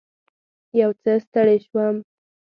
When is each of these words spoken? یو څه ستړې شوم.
یو 0.81 0.89
څه 1.01 1.11
ستړې 1.25 1.57
شوم. 1.67 1.95